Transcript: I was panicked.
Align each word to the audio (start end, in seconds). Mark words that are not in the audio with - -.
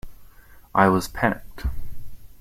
I 0.73 0.87
was 0.87 1.07
panicked. 1.07 1.67